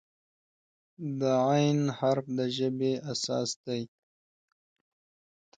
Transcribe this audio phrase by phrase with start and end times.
[1.19, 1.21] د
[1.53, 1.53] "ع"
[1.99, 3.81] حرف د ژبې اساس دی.